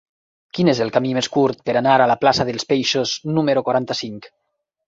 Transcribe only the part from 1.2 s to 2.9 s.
curt per anar a la plaça dels